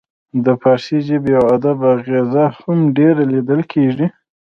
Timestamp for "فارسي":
0.61-0.97